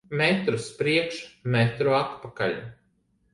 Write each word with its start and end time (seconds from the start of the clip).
Metru 0.19 0.55
uz 0.59 0.69
priekšu, 0.79 1.27
metru 1.57 1.95
atpakaļ. 1.99 2.57